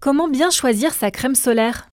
Comment 0.00 0.28
bien 0.28 0.50
choisir 0.50 0.92
sa 0.92 1.10
crème 1.10 1.36
solaire? 1.36 1.88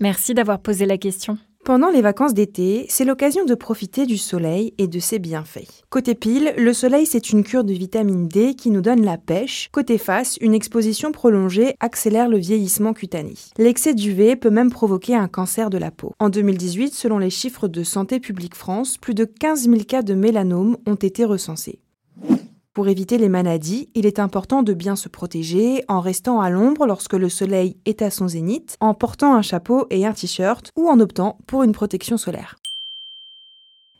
Merci 0.00 0.32
d'avoir 0.34 0.60
posé 0.60 0.86
la 0.86 0.98
question. 0.98 1.38
Pendant 1.66 1.90
les 1.90 2.00
vacances 2.00 2.32
d'été, 2.32 2.86
c'est 2.88 3.04
l'occasion 3.04 3.44
de 3.44 3.56
profiter 3.56 4.06
du 4.06 4.18
soleil 4.18 4.72
et 4.78 4.86
de 4.86 5.00
ses 5.00 5.18
bienfaits. 5.18 5.82
Côté 5.90 6.14
pile, 6.14 6.54
le 6.56 6.72
soleil 6.72 7.06
c'est 7.06 7.30
une 7.30 7.42
cure 7.42 7.64
de 7.64 7.72
vitamine 7.72 8.28
D 8.28 8.54
qui 8.54 8.70
nous 8.70 8.82
donne 8.82 9.04
la 9.04 9.18
pêche. 9.18 9.68
Côté 9.72 9.98
face, 9.98 10.38
une 10.40 10.54
exposition 10.54 11.10
prolongée 11.10 11.74
accélère 11.80 12.28
le 12.28 12.38
vieillissement 12.38 12.92
cutané. 12.92 13.34
L'excès 13.58 13.94
d'UV 13.94 14.36
peut 14.36 14.48
même 14.48 14.70
provoquer 14.70 15.16
un 15.16 15.26
cancer 15.26 15.68
de 15.68 15.76
la 15.76 15.90
peau. 15.90 16.12
En 16.20 16.28
2018, 16.28 16.94
selon 16.94 17.18
les 17.18 17.30
chiffres 17.30 17.66
de 17.66 17.82
Santé 17.82 18.20
publique 18.20 18.54
France, 18.54 18.96
plus 18.96 19.14
de 19.14 19.24
15 19.24 19.64
000 19.64 19.78
cas 19.88 20.02
de 20.02 20.14
mélanome 20.14 20.76
ont 20.86 20.94
été 20.94 21.24
recensés. 21.24 21.80
Pour 22.76 22.88
éviter 22.88 23.16
les 23.16 23.30
maladies, 23.30 23.88
il 23.94 24.04
est 24.04 24.18
important 24.18 24.62
de 24.62 24.74
bien 24.74 24.96
se 24.96 25.08
protéger 25.08 25.82
en 25.88 26.00
restant 26.00 26.42
à 26.42 26.50
l'ombre 26.50 26.84
lorsque 26.84 27.14
le 27.14 27.30
soleil 27.30 27.78
est 27.86 28.02
à 28.02 28.10
son 28.10 28.28
zénith, 28.28 28.76
en 28.80 28.92
portant 28.92 29.34
un 29.34 29.40
chapeau 29.40 29.86
et 29.88 30.04
un 30.04 30.12
t-shirt 30.12 30.72
ou 30.76 30.86
en 30.86 31.00
optant 31.00 31.38
pour 31.46 31.62
une 31.62 31.72
protection 31.72 32.18
solaire. 32.18 32.56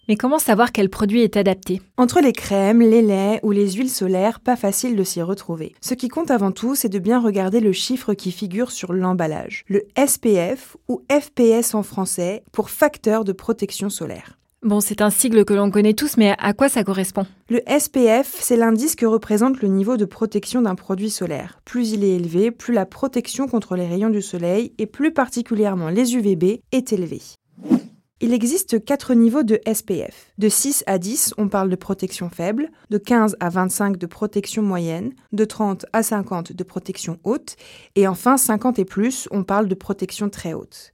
Mais 0.08 0.16
comment 0.16 0.38
savoir 0.38 0.72
quel 0.72 0.90
produit 0.90 1.22
est 1.22 1.38
adapté? 1.38 1.80
Entre 1.96 2.20
les 2.20 2.34
crèmes, 2.34 2.82
les 2.82 3.00
laits 3.00 3.40
ou 3.42 3.50
les 3.50 3.72
huiles 3.72 3.88
solaires, 3.88 4.40
pas 4.40 4.56
facile 4.56 4.94
de 4.94 5.04
s'y 5.04 5.22
retrouver. 5.22 5.74
Ce 5.80 5.94
qui 5.94 6.08
compte 6.08 6.30
avant 6.30 6.52
tout, 6.52 6.74
c'est 6.74 6.90
de 6.90 6.98
bien 6.98 7.18
regarder 7.18 7.60
le 7.60 7.72
chiffre 7.72 8.12
qui 8.12 8.30
figure 8.30 8.70
sur 8.70 8.92
l'emballage, 8.92 9.64
le 9.68 9.84
SPF 9.96 10.76
ou 10.86 11.00
FPS 11.10 11.74
en 11.74 11.82
français 11.82 12.44
pour 12.52 12.68
facteur 12.68 13.24
de 13.24 13.32
protection 13.32 13.88
solaire. 13.88 14.36
Bon, 14.66 14.80
c'est 14.80 15.00
un 15.00 15.10
sigle 15.10 15.44
que 15.44 15.54
l'on 15.54 15.70
connaît 15.70 15.94
tous, 15.94 16.16
mais 16.16 16.34
à 16.40 16.52
quoi 16.52 16.68
ça 16.68 16.82
correspond? 16.82 17.24
Le 17.48 17.60
SPF, 17.68 18.36
c'est 18.40 18.56
l'indice 18.56 18.96
que 18.96 19.06
représente 19.06 19.62
le 19.62 19.68
niveau 19.68 19.96
de 19.96 20.04
protection 20.04 20.60
d'un 20.60 20.74
produit 20.74 21.08
solaire. 21.08 21.60
Plus 21.64 21.92
il 21.92 22.02
est 22.02 22.16
élevé, 22.16 22.50
plus 22.50 22.74
la 22.74 22.84
protection 22.84 23.46
contre 23.46 23.76
les 23.76 23.86
rayons 23.86 24.10
du 24.10 24.20
soleil, 24.20 24.72
et 24.78 24.86
plus 24.86 25.12
particulièrement 25.12 25.88
les 25.88 26.16
UVB, 26.16 26.62
est 26.72 26.92
élevée. 26.92 27.22
Il 28.20 28.32
existe 28.32 28.84
quatre 28.84 29.14
niveaux 29.14 29.44
de 29.44 29.60
SPF. 29.72 30.32
De 30.36 30.48
6 30.48 30.82
à 30.88 30.98
10, 30.98 31.34
on 31.38 31.46
parle 31.46 31.70
de 31.70 31.76
protection 31.76 32.28
faible, 32.28 32.72
de 32.90 32.98
15 32.98 33.36
à 33.38 33.50
25 33.50 33.96
de 33.98 34.06
protection 34.06 34.64
moyenne, 34.64 35.12
de 35.32 35.44
30 35.44 35.86
à 35.92 36.02
50 36.02 36.52
de 36.52 36.64
protection 36.64 37.20
haute, 37.22 37.54
et 37.94 38.08
enfin 38.08 38.36
50 38.36 38.80
et 38.80 38.84
plus, 38.84 39.28
on 39.30 39.44
parle 39.44 39.68
de 39.68 39.76
protection 39.76 40.28
très 40.28 40.54
haute. 40.54 40.92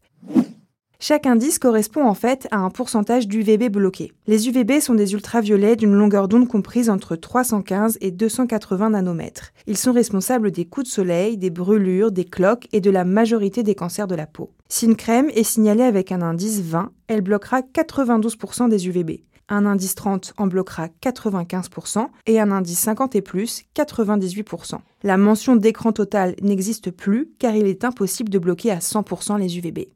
Chaque 1.13 1.27
indice 1.27 1.59
correspond 1.59 2.07
en 2.07 2.15
fait 2.15 2.49
à 2.53 2.57
un 2.57 2.71
pourcentage 2.71 3.29
d'UVB 3.29 3.69
bloqué. 3.69 4.13
Les 4.27 4.49
UVB 4.49 4.81
sont 4.81 4.95
des 4.95 5.13
ultraviolets 5.13 5.77
d'une 5.77 5.93
longueur 5.93 6.27
d'onde 6.27 6.49
comprise 6.49 6.89
entre 6.89 7.17
315 7.17 7.99
et 8.01 8.11
280 8.11 8.89
nanomètres. 8.89 9.53
Ils 9.67 9.77
sont 9.77 9.93
responsables 9.93 10.51
des 10.51 10.65
coups 10.65 10.87
de 10.87 10.91
soleil, 10.91 11.37
des 11.37 11.51
brûlures, 11.51 12.13
des 12.13 12.25
cloques 12.25 12.67
et 12.73 12.81
de 12.81 12.91
la 12.91 13.05
majorité 13.05 13.63
des 13.63 13.75
cancers 13.75 14.07
de 14.07 14.15
la 14.15 14.27
peau. 14.27 14.53
Si 14.71 14.87
une 14.87 14.97
crème 14.97 15.29
est 15.35 15.43
signalée 15.43 15.83
avec 15.83 16.13
un 16.13 16.23
indice 16.23 16.63
20, 16.63 16.91
elle 17.09 17.21
bloquera 17.21 17.61
92% 17.61 18.71
des 18.71 18.89
UVB. 18.89 19.21
Un 19.51 19.67
indice 19.67 19.95
30 19.95 20.33
en 20.39 20.47
bloquera 20.47 20.89
95% 21.03 22.07
et 22.25 22.41
un 22.41 22.51
indice 22.51 22.79
50 22.79 23.17
et 23.17 23.21
plus 23.21 23.65
98%. 23.77 24.79
La 25.03 25.19
mention 25.19 25.57
d'écran 25.57 25.93
total 25.93 26.37
n'existe 26.41 26.91
plus 26.91 27.29
car 27.39 27.55
il 27.55 27.67
est 27.67 27.85
impossible 27.85 28.31
de 28.31 28.39
bloquer 28.39 28.71
à 28.71 28.79
100% 28.79 29.39
les 29.39 29.59
UVB. 29.59 29.91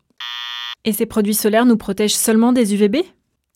Et 0.86 0.92
ces 0.92 1.04
produits 1.04 1.34
solaires 1.34 1.66
nous 1.66 1.76
protègent 1.76 2.14
seulement 2.14 2.52
des 2.52 2.74
UVB 2.74 3.04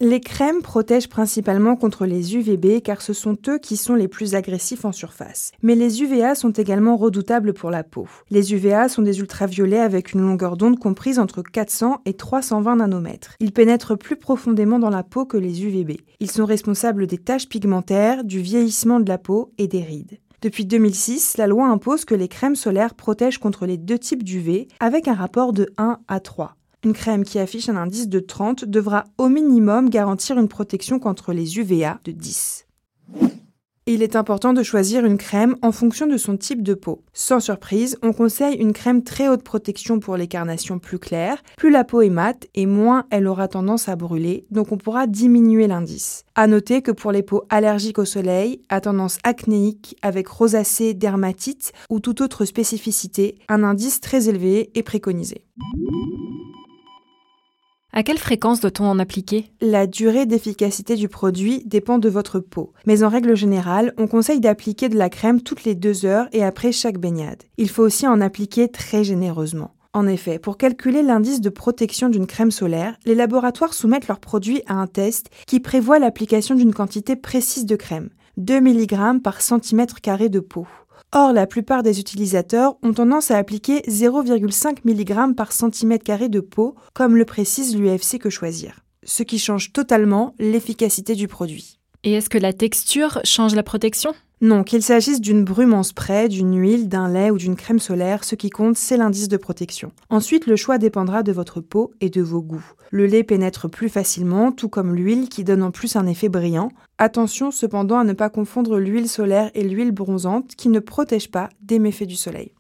les 0.03 0.21
crèmes 0.21 0.63
protègent 0.63 1.11
principalement 1.11 1.77
contre 1.77 2.07
les 2.07 2.35
UVB 2.35 2.81
car 2.83 3.03
ce 3.03 3.13
sont 3.13 3.37
eux 3.49 3.59
qui 3.59 3.77
sont 3.77 3.95
les 3.95 4.09
plus 4.09 4.35
agressifs 4.35 4.87
en 4.87 4.93
surface. 4.93 5.53
Mais 5.63 5.75
les 5.75 6.03
UVA 6.03 6.35
sont 6.35 6.53
également 6.53 6.97
redoutables 6.97 7.53
pour 7.53 7.71
la 7.71 7.85
peau. 7.85 8.09
Les 8.31 8.55
UVA 8.55 8.89
sont 8.89 9.03
des 9.03 9.19
ultraviolets 9.21 9.79
avec 9.79 10.15
une 10.15 10.23
longueur 10.23 10.57
d'onde 10.57 10.79
comprise 10.79 11.19
entre 11.19 11.43
400 11.43 12.01
et 12.07 12.15
320 12.15 12.77
nanomètres. 12.77 13.35
Ils 13.41 13.53
pénètrent 13.53 13.95
plus 13.95 14.17
profondément 14.17 14.79
dans 14.79 14.89
la 14.89 15.03
peau 15.03 15.27
que 15.27 15.37
les 15.37 15.65
UVB. 15.67 16.01
Ils 16.19 16.31
sont 16.31 16.47
responsables 16.47 17.07
des 17.07 17.19
taches 17.19 17.51
pigmentaires, 17.51 18.25
du 18.25 18.41
vieillissement 18.41 19.01
de 19.01 19.09
la 19.11 19.19
peau 19.19 19.53
et 19.59 19.67
des 19.67 19.83
rides. 19.83 20.19
Depuis 20.41 20.65
2006, 20.65 21.37
la 21.37 21.47
loi 21.47 21.67
impose 21.67 22.07
que 22.07 22.15
les 22.15 22.29
crèmes 22.29 22.57
solaires 22.57 22.95
protègent 22.95 23.37
contre 23.37 23.67
les 23.67 23.77
deux 23.77 23.99
types 23.99 24.25
d'UV 24.25 24.69
avec 24.81 25.09
un 25.09 25.15
rapport 25.15 25.53
de 25.53 25.69
1 25.77 25.99
à 26.09 26.21
3. 26.21 26.57
Une 26.83 26.95
crème 26.95 27.25
qui 27.25 27.39
affiche 27.39 27.69
un 27.69 27.77
indice 27.77 28.09
de 28.09 28.21
30 28.21 28.65
devra 28.65 29.05
au 29.19 29.29
minimum 29.29 29.91
garantir 29.91 30.39
une 30.39 30.49
protection 30.49 30.99
contre 30.99 31.33
les 31.35 31.59
UVA 31.59 32.01
de 32.05 32.13
10. 32.13 32.67
Il 33.87 34.03
est 34.03 34.15
important 34.15 34.53
de 34.53 34.63
choisir 34.63 35.05
une 35.05 35.19
crème 35.19 35.57
en 35.63 35.73
fonction 35.73 36.07
de 36.07 36.17
son 36.17 36.37
type 36.37 36.63
de 36.63 36.75
peau. 36.75 37.03
Sans 37.13 37.41
surprise, 37.41 37.99
on 38.03 38.13
conseille 38.13 38.55
une 38.55 38.73
crème 38.73 39.03
très 39.03 39.29
haute 39.29 39.43
protection 39.43 39.99
pour 39.99 40.17
les 40.17 40.29
carnations 40.29 40.79
plus 40.79 40.99
claires. 40.99 41.43
Plus 41.57 41.71
la 41.71 41.85
peau 41.85 42.01
est 42.01 42.09
mate 42.09 42.47
et 42.55 42.67
moins 42.67 43.05
elle 43.11 43.27
aura 43.27 43.49
tendance 43.49 43.89
à 43.89 43.97
brûler, 43.97 44.47
donc 44.51 44.71
on 44.71 44.77
pourra 44.77 45.07
diminuer 45.07 45.67
l'indice. 45.67 46.25
À 46.35 46.47
noter 46.47 46.83
que 46.83 46.93
pour 46.93 47.11
les 47.11 47.23
peaux 47.23 47.43
allergiques 47.51 47.99
au 47.99 48.05
soleil, 48.05 48.63
à 48.69 48.81
tendance 48.81 49.19
acnéique 49.25 49.97
avec 50.03 50.29
rosacée, 50.29 50.95
dermatite 50.95 51.73
ou 51.91 52.01
toute 52.01 52.21
autre 52.21 52.45
spécificité, 52.45 53.39
un 53.49 53.65
indice 53.65 54.01
très 54.01 54.29
élevé 54.29 54.71
est 54.75 54.83
préconisé. 54.83 55.45
À 57.93 58.05
quelle 58.05 58.19
fréquence 58.19 58.61
doit-on 58.61 58.85
en 58.85 59.01
appliquer? 59.01 59.51
La 59.61 59.89
durée 59.89 60.25
d'efficacité 60.25 60.95
du 60.95 61.09
produit 61.09 61.65
dépend 61.67 61.99
de 61.99 62.09
votre 62.09 62.39
peau. 62.39 62.73
Mais 62.87 63.03
en 63.03 63.09
règle 63.09 63.35
générale, 63.35 63.95
on 63.99 64.07
conseille 64.07 64.39
d'appliquer 64.39 64.89
de 64.89 64.97
la 64.97 65.11
crème 65.11 65.43
toutes 65.43 65.65
les 65.65 65.75
deux 65.75 66.07
heures 66.07 66.29
et 66.33 66.45
après 66.45 66.71
chaque 66.71 66.99
baignade. 66.99 67.43
Il 67.57 67.69
faut 67.69 67.83
aussi 67.83 68.07
en 68.07 68.21
appliquer 68.21 68.69
très 68.69 69.03
généreusement. 69.03 69.75
En 69.93 70.07
effet, 70.07 70.39
pour 70.39 70.57
calculer 70.57 71.03
l'indice 71.03 71.41
de 71.41 71.49
protection 71.49 72.09
d'une 72.09 72.29
crème 72.29 72.53
solaire, 72.53 72.97
les 73.07 73.17
laboratoires 73.17 73.75
soumettent 73.75 74.07
leurs 74.07 74.21
produits 74.21 74.63
à 74.69 74.75
un 74.75 74.87
test 74.87 75.27
qui 75.49 75.59
prévoit 75.59 75.99
l'application 75.99 76.55
d'une 76.55 76.73
quantité 76.73 77.17
précise 77.17 77.67
de 77.67 77.75
crème, 77.75 78.11
2 78.37 78.61
mg 78.61 79.21
par 79.21 79.41
centimètre 79.41 80.01
carré 80.01 80.29
de 80.29 80.39
peau. 80.39 80.69
Or, 81.13 81.33
la 81.33 81.49
plupart 81.49 81.83
des 81.83 81.99
utilisateurs 81.99 82.77
ont 82.85 82.93
tendance 82.93 83.33
à 83.33 83.37
appliquer 83.37 83.81
0,5 83.89 84.79
mg 84.85 85.35
par 85.35 85.51
centimètre 85.51 86.05
carré 86.05 86.29
de 86.29 86.39
peau, 86.39 86.77
comme 86.95 87.17
le 87.17 87.25
précise 87.25 87.77
l'UFC 87.77 88.19
que 88.21 88.31
choisir, 88.31 88.85
ce 89.03 89.25
qui 89.25 89.41
change 89.41 89.73
totalement 89.73 90.35
l'efficacité 90.39 91.17
du 91.17 91.27
produit. 91.27 91.81
Et 92.05 92.13
est-ce 92.13 92.31
que 92.31 92.39
la 92.39 92.53
texture 92.53 93.21
change 93.25 93.57
la 93.57 93.65
protection? 93.65 94.15
Non, 94.43 94.65
qu'il 94.65 94.83
s'agisse 94.83 95.21
d'une 95.21 95.45
brume 95.45 95.75
en 95.75 95.83
spray, 95.83 96.31
d'une 96.31 96.59
huile, 96.59 96.89
d'un 96.89 97.13
lait 97.13 97.31
ou 97.31 97.37
d'une 97.37 97.57
crème 97.57 97.79
solaire, 97.79 98.25
ce 98.25 98.35
qui 98.35 98.49
compte, 98.49 98.79
c'est 98.79 98.97
l'indice 98.97 99.29
de 99.29 99.37
protection. 99.37 99.93
Ensuite, 100.09 100.47
le 100.47 100.57
choix 100.57 100.79
dépendra 100.79 101.23
de 101.23 101.31
votre 101.31 101.61
peau 101.61 101.93
et 102.01 102.09
de 102.09 102.23
vos 102.23 102.41
goûts. 102.41 102.65
Le 102.91 103.05
lait 103.05 103.23
pénètre 103.23 103.69
plus 103.69 103.91
facilement, 103.91 104.51
tout 104.51 104.71
comme 104.71 104.95
l'huile 104.95 105.29
qui 105.29 105.45
donne 105.45 105.63
en 105.63 105.71
plus 105.71 105.95
un 105.95 106.07
effet 106.07 106.31
brillant. 106.31 106.71
Attention 106.97 107.51
cependant 107.51 107.99
à 107.99 108.05
ne 108.05 108.15
pas 108.15 108.31
confondre 108.31 108.79
l'huile 108.79 109.11
solaire 109.11 109.51
et 109.55 109.63
l'huile 109.63 109.93
bronzante 109.93 110.55
qui 110.57 110.71
ne 110.71 110.81
protègent 110.81 111.31
pas 111.31 111.51
des 111.61 111.79
méfaits 111.79 112.09
du 112.09 112.17
soleil. 112.17 112.53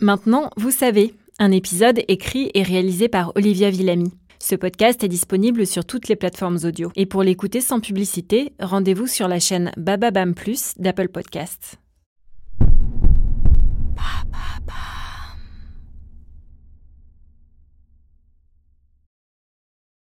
Maintenant, 0.00 0.48
vous 0.56 0.70
savez, 0.70 1.14
un 1.38 1.50
épisode 1.50 2.00
écrit 2.08 2.50
et 2.54 2.62
réalisé 2.62 3.08
par 3.08 3.32
Olivia 3.36 3.68
Villamy. 3.68 4.12
Ce 4.42 4.56
podcast 4.56 5.04
est 5.04 5.08
disponible 5.08 5.68
sur 5.68 5.84
toutes 5.84 6.08
les 6.08 6.16
plateformes 6.16 6.58
audio. 6.64 6.90
Et 6.96 7.06
pour 7.06 7.22
l'écouter 7.22 7.60
sans 7.60 7.78
publicité, 7.78 8.54
rendez-vous 8.58 9.06
sur 9.06 9.28
la 9.28 9.38
chaîne 9.38 9.70
Bababam 9.76 10.34
Plus 10.34 10.72
d'Apple 10.78 11.10
Podcasts. 11.10 11.78